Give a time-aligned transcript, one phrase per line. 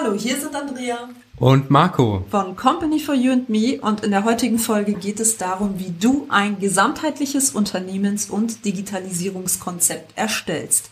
[0.00, 4.22] Hallo, hier sind Andrea und Marco von Company for You and Me und in der
[4.22, 10.90] heutigen Folge geht es darum, wie du ein gesamtheitliches Unternehmens- und Digitalisierungskonzept erstellst.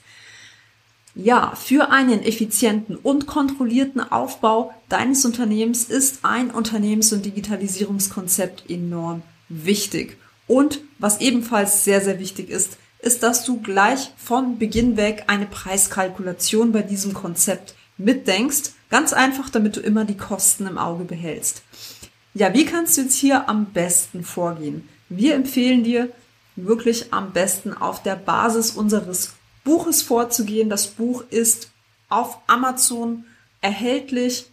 [1.14, 9.22] Ja, für einen effizienten und kontrollierten Aufbau deines Unternehmens ist ein Unternehmens- und Digitalisierungskonzept enorm
[9.48, 10.18] wichtig.
[10.48, 15.46] Und was ebenfalls sehr, sehr wichtig ist, ist, dass du gleich von Beginn weg eine
[15.46, 18.72] Preiskalkulation bei diesem Konzept mitdenkst.
[18.90, 21.62] Ganz einfach, damit du immer die Kosten im Auge behältst.
[22.34, 24.88] Ja, wie kannst du jetzt hier am besten vorgehen?
[25.08, 26.10] Wir empfehlen dir
[26.56, 30.68] wirklich am besten auf der Basis unseres Buches vorzugehen.
[30.68, 31.70] Das Buch ist
[32.08, 33.24] auf Amazon
[33.60, 34.46] erhältlich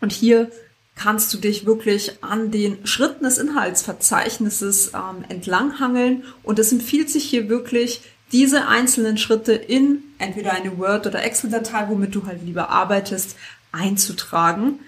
[0.00, 0.50] und hier
[0.94, 7.24] kannst du dich wirklich an den Schritten des Inhaltsverzeichnisses ähm, entlanghangeln und es empfiehlt sich
[7.24, 12.70] hier wirklich diese einzelnen Schritte in entweder eine Word- oder Excel-Datei, womit du halt lieber
[12.70, 13.36] arbeitest,
[13.72, 14.80] einzutragen.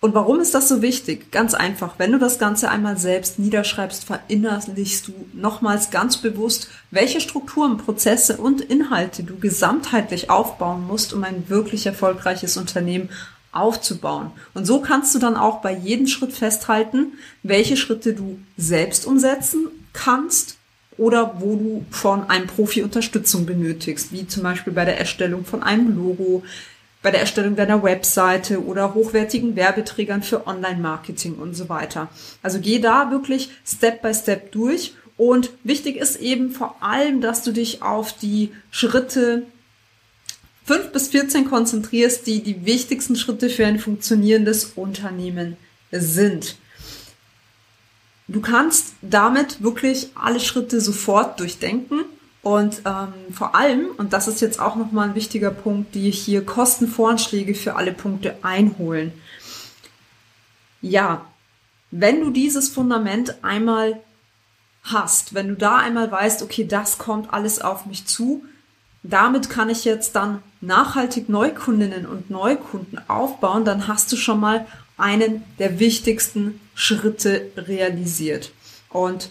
[0.00, 1.32] Und warum ist das so wichtig?
[1.32, 7.20] Ganz einfach, wenn du das Ganze einmal selbst niederschreibst, verinnerlichst du nochmals ganz bewusst, welche
[7.20, 13.10] Strukturen, Prozesse und Inhalte du gesamtheitlich aufbauen musst, um ein wirklich erfolgreiches Unternehmen
[13.50, 14.30] aufzubauen.
[14.54, 19.66] Und so kannst du dann auch bei jedem Schritt festhalten, welche Schritte du selbst umsetzen
[19.92, 20.57] kannst
[20.98, 25.62] oder wo du von einem Profi Unterstützung benötigst, wie zum Beispiel bei der Erstellung von
[25.62, 26.42] einem Logo,
[27.02, 32.08] bei der Erstellung deiner Webseite oder hochwertigen Werbeträgern für Online-Marketing und so weiter.
[32.42, 37.42] Also geh da wirklich Step by Step durch und wichtig ist eben vor allem, dass
[37.42, 39.44] du dich auf die Schritte
[40.64, 45.56] 5 bis 14 konzentrierst, die die wichtigsten Schritte für ein funktionierendes Unternehmen
[45.90, 46.56] sind.
[48.28, 52.04] Du kannst damit wirklich alle Schritte sofort durchdenken
[52.42, 56.44] und ähm, vor allem, und das ist jetzt auch nochmal ein wichtiger Punkt, die hier
[56.44, 59.12] Kostenvoranschläge für alle Punkte einholen.
[60.82, 61.26] Ja,
[61.90, 63.98] wenn du dieses Fundament einmal
[64.82, 68.44] hast, wenn du da einmal weißt, okay, das kommt alles auf mich zu,
[69.02, 74.66] damit kann ich jetzt dann nachhaltig Neukundinnen und Neukunden aufbauen, dann hast du schon mal
[74.96, 78.52] einen der wichtigsten Schritte realisiert.
[78.88, 79.30] Und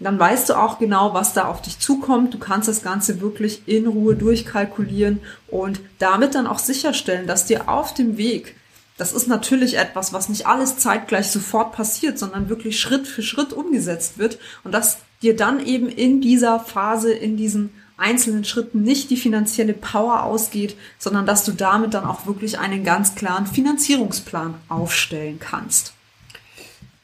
[0.00, 2.32] dann weißt du auch genau, was da auf dich zukommt.
[2.32, 7.68] Du kannst das Ganze wirklich in Ruhe durchkalkulieren und damit dann auch sicherstellen, dass dir
[7.68, 8.56] auf dem Weg,
[8.96, 13.52] das ist natürlich etwas, was nicht alles zeitgleich sofort passiert, sondern wirklich Schritt für Schritt
[13.52, 19.10] umgesetzt wird und dass dir dann eben in dieser Phase, in diesen einzelnen Schritten nicht
[19.10, 24.54] die finanzielle Power ausgeht, sondern dass du damit dann auch wirklich einen ganz klaren Finanzierungsplan
[24.70, 25.92] aufstellen kannst.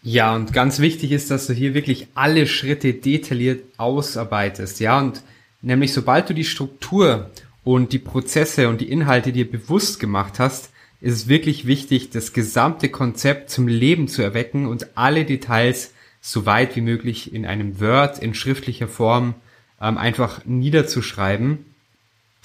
[0.03, 5.23] Ja, und ganz wichtig ist, dass du hier wirklich alle Schritte detailliert ausarbeitest, ja, und
[5.61, 7.31] nämlich sobald du die Struktur
[7.65, 12.33] und die Prozesse und die Inhalte dir bewusst gemacht hast, ist es wirklich wichtig, das
[12.33, 17.81] gesamte Konzept zum Leben zu erwecken und alle Details so weit wie möglich in einem
[17.81, 19.35] Word in schriftlicher Form
[19.81, 21.65] ähm, einfach niederzuschreiben.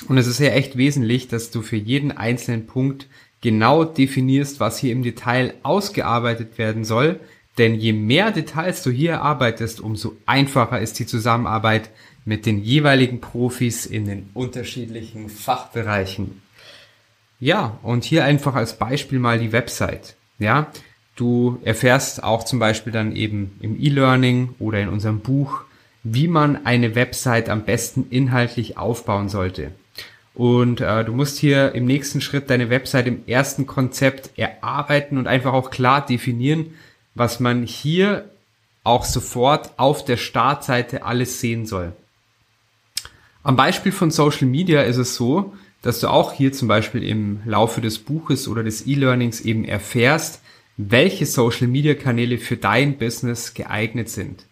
[0.07, 3.07] Und es ist ja echt wesentlich, dass du für jeden einzelnen Punkt
[3.41, 7.19] genau definierst, was hier im Detail ausgearbeitet werden soll.
[7.57, 11.89] Denn je mehr Details du hier erarbeitest, umso einfacher ist die Zusammenarbeit
[12.25, 16.41] mit den jeweiligen Profis in den unterschiedlichen Fachbereichen.
[17.39, 20.15] Ja, und hier einfach als Beispiel mal die Website.
[20.39, 20.71] Ja,
[21.15, 25.61] du erfährst auch zum Beispiel dann eben im E-Learning oder in unserem Buch,
[26.03, 29.71] wie man eine Website am besten inhaltlich aufbauen sollte.
[30.33, 35.27] Und äh, du musst hier im nächsten Schritt deine Website im ersten Konzept erarbeiten und
[35.27, 36.73] einfach auch klar definieren,
[37.15, 38.29] was man hier
[38.83, 41.93] auch sofort auf der Startseite alles sehen soll.
[43.41, 47.41] Am Beispiel von Social Media ist es so, dass du auch hier zum Beispiel im
[47.45, 50.41] Laufe des Buches oder des E-Learnings eben erfährst,
[50.77, 54.45] welche Social Media Kanäle für dein Business geeignet sind.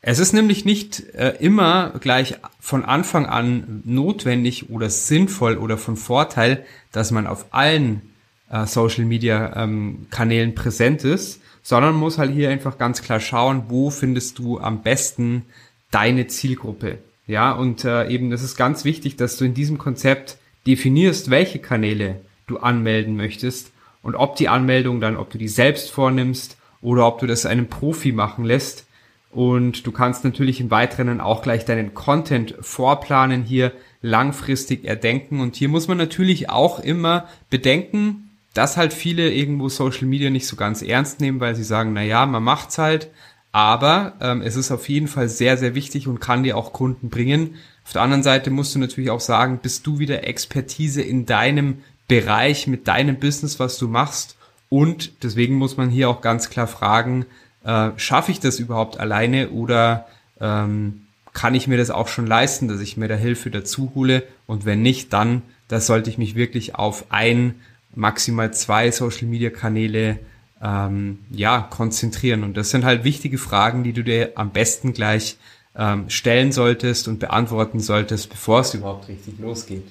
[0.00, 5.96] Es ist nämlich nicht äh, immer gleich von Anfang an notwendig oder sinnvoll oder von
[5.96, 8.02] Vorteil, dass man auf allen
[8.50, 13.64] äh, Social Media ähm, Kanälen präsent ist, sondern muss halt hier einfach ganz klar schauen,
[13.68, 15.42] wo findest du am besten
[15.90, 16.96] deine Zielgruppe.
[17.26, 21.58] Ja, und äh, eben das ist ganz wichtig, dass du in diesem Konzept definierst, welche
[21.58, 23.70] Kanäle du anmelden möchtest
[24.02, 27.66] und ob die Anmeldung dann, ob du die selbst vornimmst oder ob du das einem
[27.66, 28.86] Profi machen lässt.
[29.30, 35.40] Und du kannst natürlich im Weiteren auch gleich deinen Content vorplanen, hier langfristig erdenken.
[35.40, 40.46] Und hier muss man natürlich auch immer bedenken, dass halt viele irgendwo Social Media nicht
[40.46, 43.10] so ganz ernst nehmen, weil sie sagen, na ja, man macht's halt.
[43.52, 47.08] Aber ähm, es ist auf jeden Fall sehr, sehr wichtig und kann dir auch Kunden
[47.08, 47.56] bringen.
[47.84, 51.78] Auf der anderen Seite musst du natürlich auch sagen, bist du wieder Expertise in deinem
[52.08, 54.36] Bereich mit deinem Business, was du machst.
[54.68, 57.26] Und deswegen muss man hier auch ganz klar fragen,
[57.64, 60.06] äh, schaffe ich das überhaupt alleine oder
[60.40, 61.02] ähm,
[61.32, 64.24] kann ich mir das auch schon leisten, dass ich mir da Hilfe dazu hole?
[64.46, 67.54] Und wenn nicht, dann, da sollte ich mich wirklich auf ein,
[67.94, 70.18] maximal zwei Social-Media-Kanäle
[70.62, 72.44] ähm, ja, konzentrieren.
[72.44, 75.36] Und das sind halt wichtige Fragen, die du dir am besten gleich
[75.76, 79.86] ähm, stellen solltest und beantworten solltest, bevor es überhaupt richtig losgeht.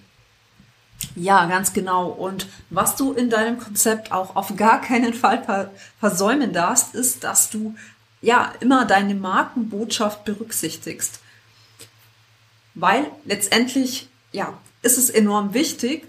[1.16, 2.08] Ja, ganz genau.
[2.08, 7.50] Und was du in deinem Konzept auch auf gar keinen Fall versäumen darfst, ist, dass
[7.50, 7.76] du
[8.22, 11.20] ja immer deine Markenbotschaft berücksichtigst.
[12.74, 16.08] Weil letztendlich, ja, ist es enorm wichtig,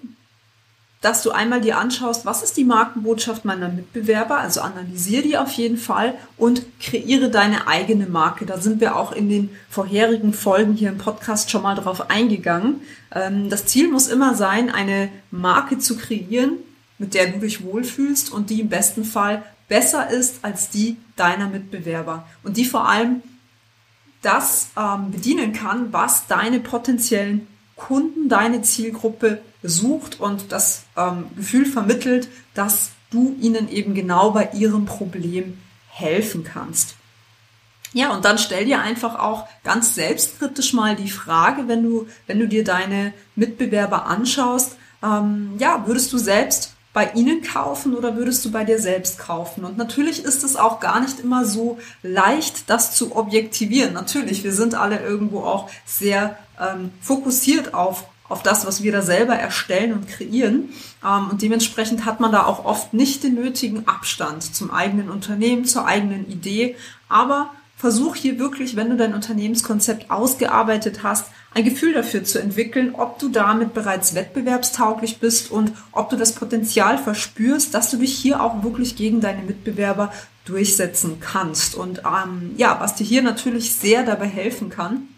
[1.00, 5.52] dass du einmal dir anschaust, was ist die Markenbotschaft meiner Mitbewerber, also analysiere die auf
[5.52, 8.46] jeden Fall und kreiere deine eigene Marke.
[8.46, 12.80] Da sind wir auch in den vorherigen Folgen hier im Podcast schon mal drauf eingegangen.
[13.14, 16.54] Ähm, das Ziel muss immer sein, eine Marke zu kreieren,
[16.98, 21.48] mit der du dich wohlfühlst und die im besten Fall besser ist als die deiner
[21.48, 23.22] Mitbewerber und die vor allem
[24.22, 27.46] das ähm, bedienen kann, was deine potenziellen
[27.76, 34.50] Kunden, deine Zielgruppe sucht und das ähm, Gefühl vermittelt, dass du ihnen eben genau bei
[34.52, 35.58] ihrem Problem
[35.88, 36.94] helfen kannst.
[37.92, 42.38] Ja, und dann stell dir einfach auch ganz selbstkritisch mal die Frage, wenn du, wenn
[42.38, 48.44] du dir deine Mitbewerber anschaust, ähm, ja, würdest du selbst bei ihnen kaufen oder würdest
[48.44, 49.64] du bei dir selbst kaufen?
[49.64, 53.94] Und natürlich ist es auch gar nicht immer so leicht, das zu objektivieren.
[53.94, 59.02] Natürlich, wir sind alle irgendwo auch sehr ähm, fokussiert auf auf das, was wir da
[59.02, 60.70] selber erstellen und kreieren.
[61.04, 65.64] Ähm, und dementsprechend hat man da auch oft nicht den nötigen Abstand zum eigenen Unternehmen,
[65.64, 66.76] zur eigenen Idee.
[67.08, 72.94] Aber versuch hier wirklich, wenn du dein Unternehmenskonzept ausgearbeitet hast, ein Gefühl dafür zu entwickeln,
[72.94, 78.14] ob du damit bereits wettbewerbstauglich bist und ob du das Potenzial verspürst, dass du dich
[78.14, 80.12] hier auch wirklich gegen deine Mitbewerber
[80.44, 81.76] durchsetzen kannst.
[81.76, 85.08] Und ähm, ja, was dir hier natürlich sehr dabei helfen kann,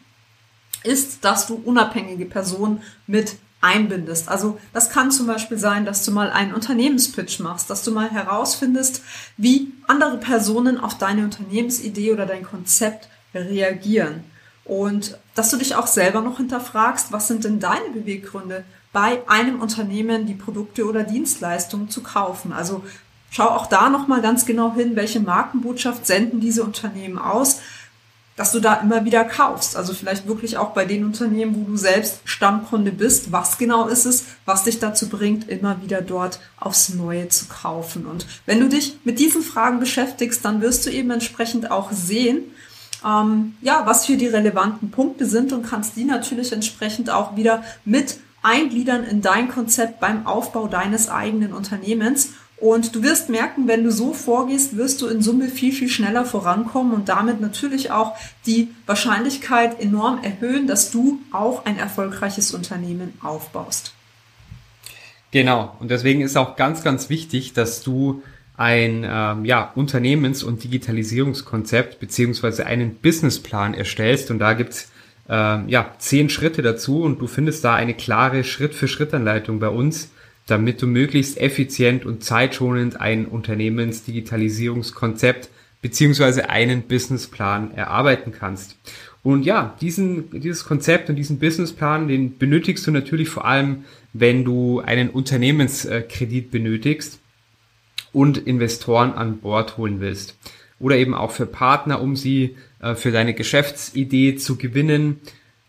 [0.83, 4.29] ist, dass du unabhängige Personen mit einbindest.
[4.29, 8.11] Also das kann zum Beispiel sein, dass du mal einen Unternehmenspitch machst, dass du mal
[8.11, 9.03] herausfindest,
[9.37, 14.25] wie andere Personen auf deine Unternehmensidee oder dein Konzept reagieren.
[14.65, 19.61] Und dass du dich auch selber noch hinterfragst, was sind denn deine Beweggründe, bei einem
[19.61, 22.53] Unternehmen die Produkte oder Dienstleistungen zu kaufen.
[22.53, 22.83] Also
[23.31, 27.61] schau auch da nochmal ganz genau hin, welche Markenbotschaft senden diese Unternehmen aus
[28.41, 29.77] dass du da immer wieder kaufst.
[29.77, 33.33] Also vielleicht wirklich auch bei den Unternehmen, wo du selbst Stammkunde bist.
[33.33, 38.07] Was genau ist es, was dich dazu bringt, immer wieder dort aufs Neue zu kaufen?
[38.07, 42.45] Und wenn du dich mit diesen Fragen beschäftigst, dann wirst du eben entsprechend auch sehen,
[43.05, 47.63] ähm, ja, was für die relevanten Punkte sind und kannst die natürlich entsprechend auch wieder
[47.85, 53.85] mit eingliedern in dein Konzept beim Aufbau deines eigenen Unternehmens und du wirst merken, wenn
[53.85, 58.17] du so vorgehst, wirst du in Summe viel, viel schneller vorankommen und damit natürlich auch
[58.45, 63.95] die Wahrscheinlichkeit enorm erhöhen, dass du auch ein erfolgreiches Unternehmen aufbaust.
[65.31, 65.75] Genau.
[65.81, 68.23] Und deswegen ist auch ganz, ganz wichtig, dass du
[68.57, 74.31] ein ähm, ja, Unternehmens- und Digitalisierungskonzept beziehungsweise einen Businessplan erstellst.
[74.31, 74.91] Und da gibt's
[75.31, 80.11] ähm, ja zehn Schritte dazu und du findest da eine klare Schritt-für-Schritt-Anleitung bei uns
[80.47, 85.49] damit du möglichst effizient und zeitschonend ein Unternehmensdigitalisierungskonzept
[85.83, 88.77] beziehungsweise einen Businessplan erarbeiten kannst.
[89.23, 94.45] Und ja, diesen, dieses Konzept und diesen Businessplan, den benötigst du natürlich vor allem, wenn
[94.45, 97.21] du einen Unternehmenskredit benötigst
[98.13, 100.37] und Investoren an Bord holen willst.
[100.79, 105.21] Oder eben auch für Partner, um sie äh, für deine Geschäftsidee zu gewinnen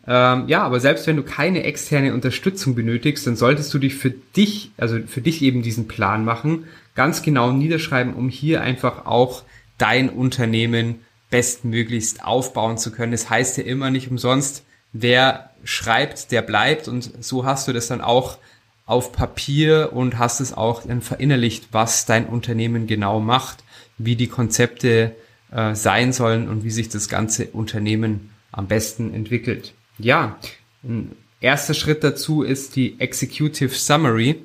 [0.08, 4.10] ähm, ja, aber selbst wenn du keine externe Unterstützung benötigst, dann solltest du dich für
[4.10, 6.65] dich, also für dich eben diesen Plan machen,
[6.96, 9.43] ganz genau niederschreiben, um hier einfach auch
[9.77, 13.12] dein Unternehmen bestmöglichst aufbauen zu können.
[13.12, 17.88] Das heißt ja immer nicht umsonst, wer schreibt, der bleibt und so hast du das
[17.88, 18.38] dann auch
[18.86, 23.63] auf Papier und hast es auch dann verinnerlicht, was dein Unternehmen genau macht,
[23.98, 25.15] wie die Konzepte
[25.51, 29.74] äh, sein sollen und wie sich das ganze Unternehmen am besten entwickelt.
[29.98, 30.39] Ja,
[30.83, 34.41] ein erster Schritt dazu ist die Executive Summary.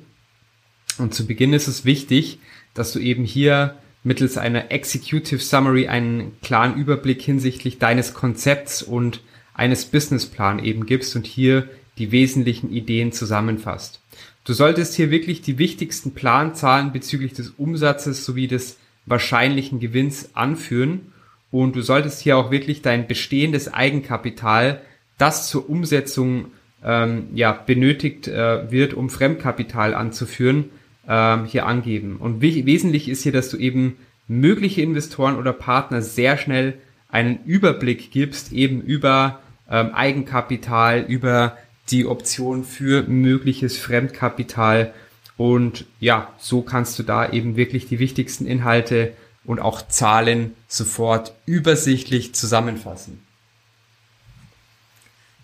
[0.97, 2.39] Und zu Beginn ist es wichtig,
[2.73, 9.21] dass du eben hier mittels einer Executive Summary einen klaren Überblick hinsichtlich deines Konzepts und
[9.53, 14.01] eines Businessplan eben gibst und hier die wesentlichen Ideen zusammenfasst.
[14.43, 21.11] Du solltest hier wirklich die wichtigsten Planzahlen bezüglich des Umsatzes sowie des wahrscheinlichen Gewinns anführen
[21.51, 24.81] und du solltest hier auch wirklich dein bestehendes Eigenkapital,
[25.17, 26.47] das zur Umsetzung
[26.83, 30.65] ähm, ja, benötigt äh, wird, um Fremdkapital anzuführen,
[31.07, 32.17] ähm, hier angeben.
[32.17, 33.97] Und wesentlich ist hier, dass du eben
[34.27, 36.75] mögliche Investoren oder Partner sehr schnell
[37.09, 41.57] einen Überblick gibst, eben über ähm, Eigenkapital, über
[41.89, 44.93] die Option für mögliches Fremdkapital.
[45.37, 49.13] Und ja, so kannst du da eben wirklich die wichtigsten Inhalte
[49.45, 53.21] und auch Zahlen sofort übersichtlich zusammenfassen.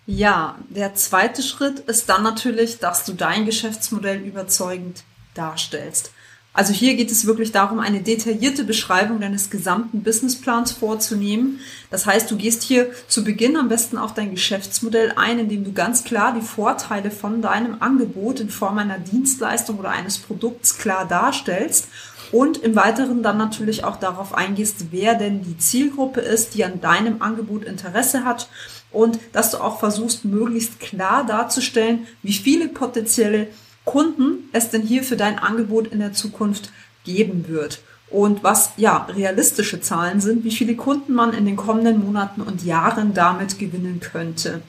[0.06, 6.10] Ja, der zweite Schritt ist dann natürlich, dass du dein Geschäftsmodell überzeugend darstellst.
[6.56, 11.58] Also hier geht es wirklich darum, eine detaillierte Beschreibung deines gesamten Businessplans vorzunehmen.
[11.90, 15.72] Das heißt, du gehst hier zu Beginn am besten auf dein Geschäftsmodell ein, indem du
[15.72, 21.08] ganz klar die Vorteile von deinem Angebot in Form einer Dienstleistung oder eines Produkts klar
[21.08, 21.88] darstellst
[22.30, 26.80] und im Weiteren dann natürlich auch darauf eingehst, wer denn die Zielgruppe ist, die an
[26.80, 28.48] deinem Angebot Interesse hat
[28.94, 33.48] und dass du auch versuchst, möglichst klar darzustellen, wie viele potenzielle
[33.84, 36.70] Kunden es denn hier für dein Angebot in der Zukunft
[37.04, 37.82] geben wird.
[38.10, 42.64] Und was ja realistische Zahlen sind, wie viele Kunden man in den kommenden Monaten und
[42.64, 44.62] Jahren damit gewinnen könnte.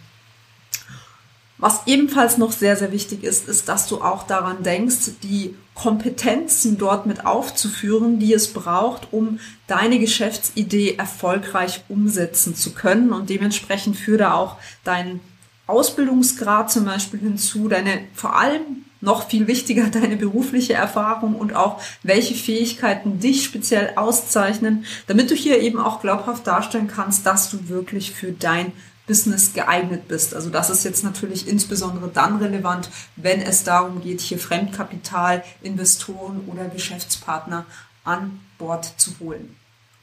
[1.57, 6.77] Was ebenfalls noch sehr, sehr wichtig ist, ist, dass du auch daran denkst, die Kompetenzen
[6.77, 13.11] dort mit aufzuführen, die es braucht, um deine Geschäftsidee erfolgreich umsetzen zu können.
[13.11, 15.19] Und dementsprechend führe da auch deinen
[15.67, 21.81] Ausbildungsgrad zum Beispiel hinzu, deine vor allem noch viel wichtiger deine berufliche Erfahrung und auch
[22.03, 27.67] welche Fähigkeiten dich speziell auszeichnen, damit du hier eben auch glaubhaft darstellen kannst, dass du
[27.67, 28.71] wirklich für dein
[29.07, 30.33] Business geeignet bist.
[30.33, 36.41] Also das ist jetzt natürlich insbesondere dann relevant, wenn es darum geht, hier Fremdkapital, Investoren
[36.47, 37.65] oder Geschäftspartner
[38.03, 39.55] an Bord zu holen.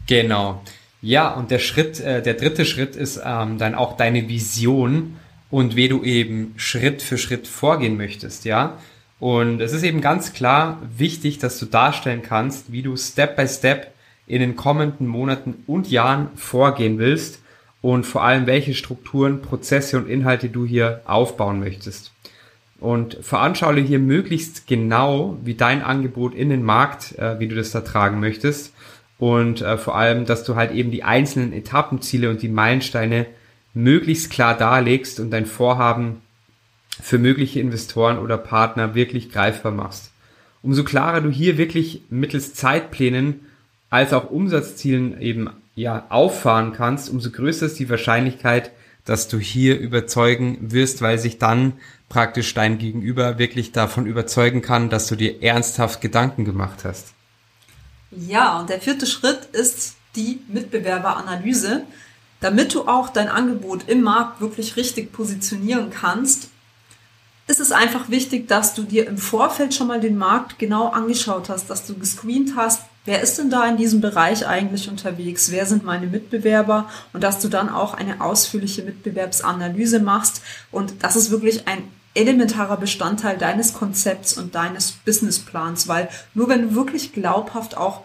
[0.06, 0.62] Genau.
[1.00, 5.16] Ja, und der Schritt, äh, der dritte Schritt ist ähm, dann auch deine Vision
[5.50, 8.78] und wie du eben Schritt für Schritt vorgehen möchtest, ja.
[9.18, 13.47] Und es ist eben ganz klar wichtig, dass du darstellen kannst, wie du Step by
[13.47, 13.92] Step
[14.26, 17.42] in den kommenden Monaten und Jahren vorgehen willst
[17.82, 22.12] und vor allem welche Strukturen, Prozesse und Inhalte du hier aufbauen möchtest.
[22.80, 27.72] Und veranschaule hier möglichst genau, wie dein Angebot in den Markt, äh, wie du das
[27.72, 28.72] da tragen möchtest.
[29.18, 33.26] Und äh, vor allem, dass du halt eben die einzelnen Etappenziele und die Meilensteine
[33.74, 36.22] möglichst klar darlegst und dein Vorhaben
[37.00, 40.12] für mögliche Investoren oder Partner wirklich greifbar machst.
[40.62, 43.46] Umso klarer du hier wirklich mittels Zeitplänen
[43.90, 48.73] als auch Umsatzzielen eben ja auffahren kannst, umso größer ist die Wahrscheinlichkeit,
[49.05, 51.75] dass du hier überzeugen wirst, weil sich dann
[52.09, 57.14] praktisch dein Gegenüber wirklich davon überzeugen kann, dass du dir ernsthaft Gedanken gemacht hast.
[58.11, 61.85] Ja, und der vierte Schritt ist die Mitbewerberanalyse.
[62.41, 66.49] Damit du auch dein Angebot im Markt wirklich richtig positionieren kannst,
[67.47, 71.49] ist es einfach wichtig, dass du dir im Vorfeld schon mal den Markt genau angeschaut
[71.49, 75.66] hast, dass du gescreent hast, wer ist denn da in diesem Bereich eigentlich unterwegs, wer
[75.66, 81.30] sind meine Mitbewerber und dass du dann auch eine ausführliche Mitbewerbsanalyse machst und das ist
[81.30, 81.82] wirklich ein
[82.14, 88.02] elementarer Bestandteil deines Konzepts und deines Businessplans, weil nur wenn du wirklich glaubhaft auch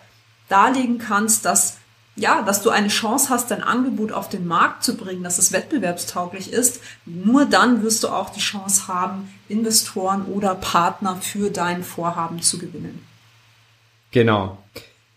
[0.49, 1.77] darlegen kannst, dass
[2.19, 5.51] ja, dass du eine Chance hast, dein Angebot auf den Markt zu bringen, dass es
[5.51, 11.83] wettbewerbstauglich ist, nur dann wirst du auch die Chance haben, Investoren oder Partner für dein
[11.83, 13.05] Vorhaben zu gewinnen.
[14.09, 14.57] Genau.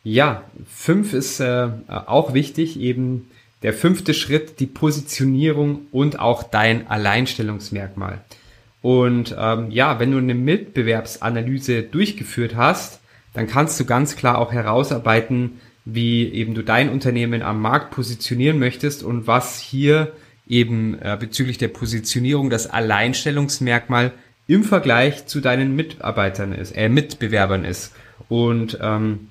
[0.02, 3.30] Ja, fünf ist äh, auch wichtig, eben
[3.62, 8.20] der fünfte Schritt, die Positionierung und auch dein Alleinstellungsmerkmal.
[8.82, 13.00] Und ähm, ja, wenn du eine Mitbewerbsanalyse durchgeführt hast,
[13.34, 18.58] dann kannst du ganz klar auch herausarbeiten, wie eben du dein Unternehmen am Markt positionieren
[18.58, 20.12] möchtest und was hier
[20.48, 24.12] eben äh, bezüglich der Positionierung das Alleinstellungsmerkmal
[24.46, 27.92] im Vergleich zu deinen Mitarbeitern ist, äh, Mitbewerbern ist.
[28.28, 29.28] Und ähm,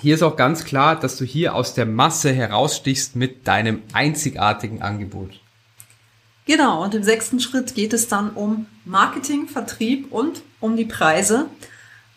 [0.00, 4.82] hier ist auch ganz klar, dass du hier aus der Masse herausstichst mit deinem einzigartigen
[4.82, 5.40] Angebot.
[6.46, 11.46] Genau, und im sechsten Schritt geht es dann um Marketing, Vertrieb und um die Preise.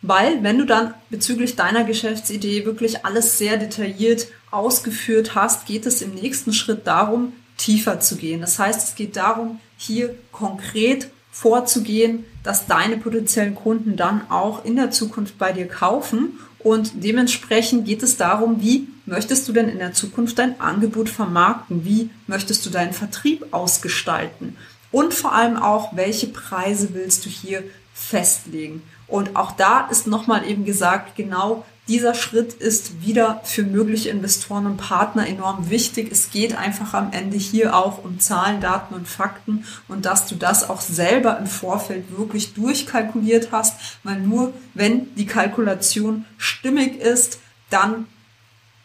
[0.02, 6.02] Weil wenn du dann bezüglich deiner Geschäftsidee wirklich alles sehr detailliert ausgeführt hast, geht es
[6.02, 8.42] im nächsten Schritt darum, tiefer zu gehen.
[8.42, 14.76] Das heißt, es geht darum, hier konkret vorzugehen, dass deine potenziellen Kunden dann auch in
[14.76, 16.40] der Zukunft bei dir kaufen.
[16.60, 21.86] Und dementsprechend geht es darum, wie möchtest du denn in der Zukunft dein Angebot vermarkten?
[21.86, 24.58] Wie möchtest du deinen Vertrieb ausgestalten?
[24.92, 27.64] Und vor allem auch, welche Preise willst du hier
[27.94, 28.82] festlegen?
[29.08, 34.68] Und auch da ist nochmal eben gesagt, genau dieser Schritt ist wieder für mögliche Investoren
[34.68, 36.10] und Partner enorm wichtig.
[36.12, 40.36] Es geht einfach am Ende hier auch um Zahlen, Daten und Fakten und dass du
[40.36, 47.40] das auch selber im Vorfeld wirklich durchkalkuliert hast, weil nur wenn die Kalkulation stimmig ist,
[47.72, 48.06] dann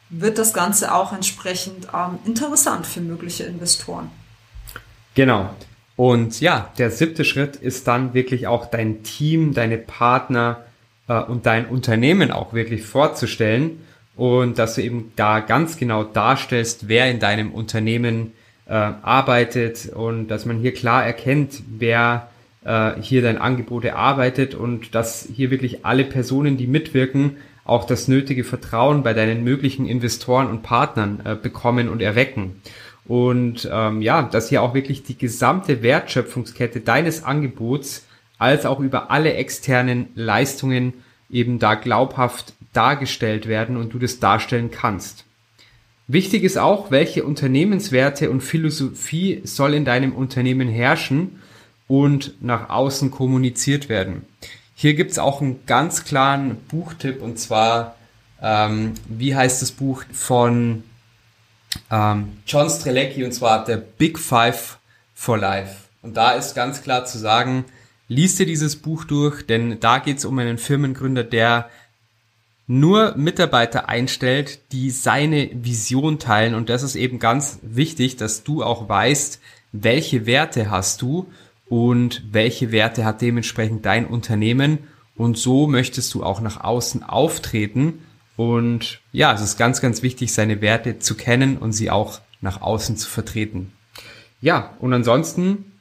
[0.08, 4.10] wird das Ganze auch entsprechend ähm, interessant für mögliche Investoren.
[5.14, 5.50] Genau.
[5.96, 10.63] Und ja, der siebte Schritt ist dann wirklich auch dein Team, deine Partner,
[11.08, 13.80] äh, und dein Unternehmen auch wirklich vorzustellen
[14.16, 18.32] und dass du eben da ganz genau darstellst, wer in deinem Unternehmen
[18.66, 22.28] äh, arbeitet und dass man hier klar erkennt, wer
[22.64, 28.08] äh, hier dein Angebot erarbeitet und dass hier wirklich alle Personen, die mitwirken, auch das
[28.08, 32.60] nötige Vertrauen bei deinen möglichen Investoren und Partnern äh, bekommen und erwecken.
[33.06, 38.06] Und ähm, ja, dass hier auch wirklich die gesamte Wertschöpfungskette deines Angebots
[38.44, 40.92] als auch über alle externen Leistungen
[41.30, 45.24] eben da glaubhaft dargestellt werden und du das darstellen kannst.
[46.06, 51.40] Wichtig ist auch, welche Unternehmenswerte und Philosophie soll in deinem Unternehmen herrschen
[51.88, 54.26] und nach außen kommuniziert werden.
[54.74, 57.96] Hier gibt's auch einen ganz klaren Buchtipp und zwar,
[58.42, 60.82] ähm, wie heißt das Buch von
[61.90, 64.78] ähm, John Strelecki und zwar der Big Five
[65.14, 65.76] for Life.
[66.02, 67.64] Und da ist ganz klar zu sagen,
[68.14, 71.68] lies dir dieses Buch durch, denn da geht es um einen Firmengründer, der
[72.66, 76.54] nur Mitarbeiter einstellt, die seine Vision teilen.
[76.54, 79.40] Und das ist eben ganz wichtig, dass du auch weißt,
[79.72, 81.26] welche Werte hast du
[81.68, 84.78] und welche Werte hat dementsprechend dein Unternehmen.
[85.16, 88.00] Und so möchtest du auch nach außen auftreten.
[88.36, 92.62] Und ja, es ist ganz, ganz wichtig, seine Werte zu kennen und sie auch nach
[92.62, 93.72] außen zu vertreten.
[94.40, 95.72] Ja, und ansonsten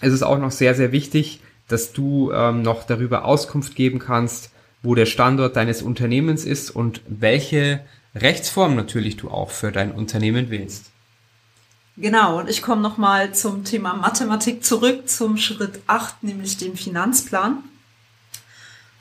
[0.00, 4.50] ist es auch noch sehr, sehr wichtig, dass du ähm, noch darüber Auskunft geben kannst,
[4.82, 7.80] wo der Standort deines Unternehmens ist und welche
[8.14, 10.86] Rechtsform natürlich du auch für dein Unternehmen willst.
[11.96, 17.64] Genau, und ich komme nochmal zum Thema Mathematik zurück, zum Schritt 8, nämlich dem Finanzplan.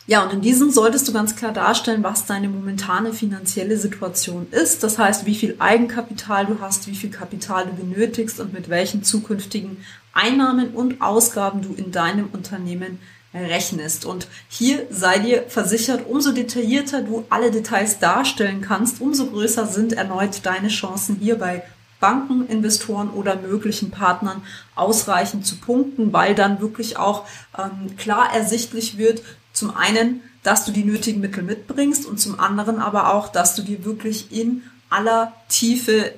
[0.10, 4.82] Ja, und in diesem solltest du ganz klar darstellen, was deine momentane finanzielle Situation ist.
[4.82, 9.04] Das heißt, wie viel Eigenkapital du hast, wie viel Kapital du benötigst und mit welchen
[9.04, 13.00] zukünftigen Einnahmen und Ausgaben du in deinem Unternehmen
[13.34, 14.06] rechnest.
[14.06, 19.91] Und hier sei dir versichert, umso detaillierter du alle Details darstellen kannst, umso größer sind
[19.91, 21.63] erneut deine Chancen hier bei
[22.00, 24.41] Banken, Investoren oder möglichen Partnern
[24.76, 27.26] ausreichend zu punkten, weil dann wirklich auch
[27.58, 29.22] ähm, klar ersichtlich wird,
[29.58, 33.63] zum einen, dass du die nötigen Mittel mitbringst und zum anderen aber auch, dass du
[33.63, 36.13] dir wirklich in aller Tiefe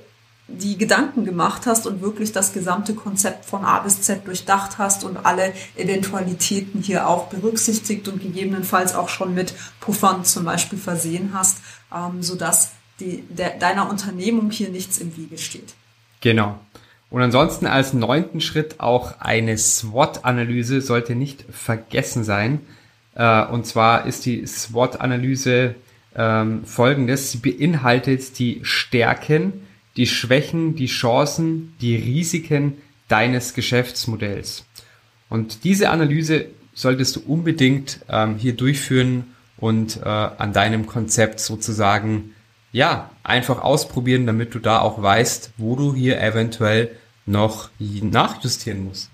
[0.47, 5.04] die Gedanken gemacht hast und wirklich das gesamte Konzept von A bis Z durchdacht hast
[5.04, 11.32] und alle Eventualitäten hier auch berücksichtigt und gegebenenfalls auch schon mit Puffern zum Beispiel versehen
[11.34, 11.60] hast,
[11.95, 15.75] ähm, sodass die, der, deiner Unternehmung hier nichts im Wege steht.
[16.21, 16.60] Genau.
[17.10, 22.62] Und ansonsten als neunten Schritt auch eine SWOT-Analyse sollte nicht vergessen sein.
[23.19, 25.75] Äh, und zwar ist die SWOT-Analyse
[26.15, 27.32] ähm, folgendes.
[27.34, 32.77] Sie beinhaltet die Stärken, die Schwächen, die Chancen, die Risiken
[33.10, 34.65] deines Geschäftsmodells.
[35.29, 42.34] Und diese Analyse solltest du unbedingt ähm, hier durchführen und äh, an deinem Konzept sozusagen
[42.71, 49.10] ja einfach ausprobieren, damit du da auch weißt, wo du hier eventuell noch nachjustieren musst.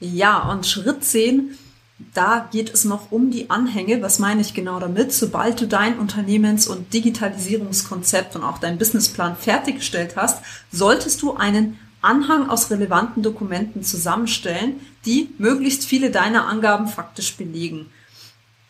[0.00, 1.56] Ja, und Schritt 10
[1.98, 4.02] da geht es noch um die Anhänge.
[4.02, 5.12] Was meine ich genau damit?
[5.12, 11.78] Sobald du dein Unternehmens- und Digitalisierungskonzept und auch deinen Businessplan fertiggestellt hast, solltest du einen
[12.02, 17.90] Anhang aus relevanten Dokumenten zusammenstellen, die möglichst viele deiner Angaben faktisch belegen.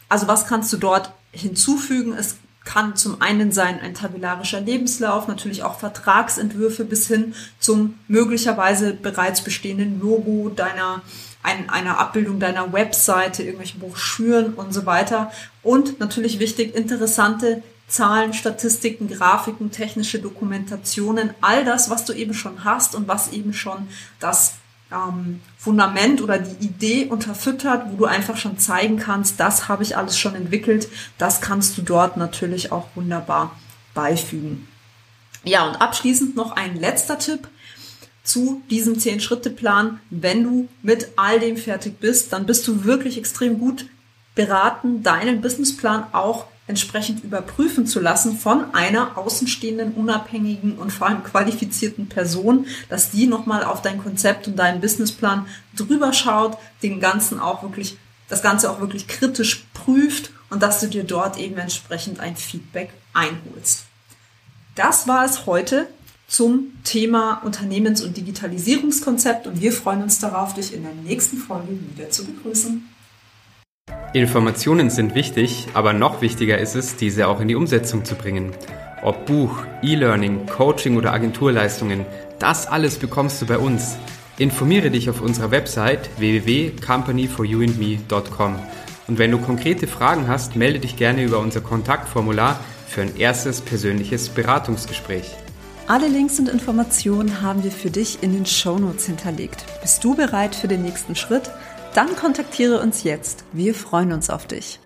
[0.09, 2.15] Also was kannst du dort hinzufügen?
[2.17, 8.93] Es kann zum einen sein ein tabellarischer Lebenslauf, natürlich auch Vertragsentwürfe bis hin zum möglicherweise
[8.93, 11.03] bereits bestehenden Logo deiner
[11.47, 15.31] ein, einer Abbildung deiner Webseite, irgendwelche Broschüren und so weiter.
[15.63, 22.65] Und natürlich wichtig, interessante Zahlen, Statistiken, Grafiken, technische Dokumentationen, all das, was du eben schon
[22.65, 23.87] hast und was eben schon
[24.19, 24.55] das
[24.91, 29.97] ähm, Fundament oder die Idee unterfüttert, wo du einfach schon zeigen kannst, das habe ich
[29.97, 33.57] alles schon entwickelt, das kannst du dort natürlich auch wunderbar
[33.95, 34.67] beifügen.
[35.45, 37.47] Ja, und abschließend noch ein letzter Tipp.
[38.27, 40.01] Zu diesem 10-Schritte-Plan.
[40.11, 43.87] Wenn du mit all dem fertig bist, dann bist du wirklich extrem gut
[44.35, 51.23] beraten, deinen Businessplan auch entsprechend überprüfen zu lassen von einer außenstehenden, unabhängigen und vor allem
[51.23, 57.39] qualifizierten Person, dass die nochmal auf dein Konzept und deinen Businessplan drüber schaut, den ganzen
[57.39, 57.97] auch wirklich,
[58.29, 62.91] das Ganze auch wirklich kritisch prüft und dass du dir dort eben entsprechend ein Feedback
[63.13, 63.85] einholst.
[64.75, 65.87] Das war es heute
[66.29, 71.79] zum Thema Unternehmens- und Digitalisierungskonzept und wir freuen uns darauf, dich in der nächsten Folge
[71.95, 72.89] wieder zu begrüßen.
[74.13, 78.53] Informationen sind wichtig, aber noch wichtiger ist es, diese auch in die Umsetzung zu bringen.
[79.03, 82.07] Ob Buch, E-Learning, Coaching oder Agenturleistungen,
[82.39, 83.97] das alles bekommst du bei uns.
[84.39, 88.59] Informiere dich auf unserer Website www.companyforyouandme.com.
[89.07, 92.59] Und wenn du konkrete Fragen hast, melde dich gerne über unser Kontaktformular
[92.89, 95.37] für ein erstes persönliches Beratungsgespräch.
[95.89, 99.65] Alle Links und Informationen haben wir für dich in den Shownotes hinterlegt.
[99.83, 101.49] Bist du bereit für den nächsten Schritt?
[101.95, 103.45] Dann kontaktiere uns jetzt.
[103.53, 104.81] Wir freuen uns auf dich.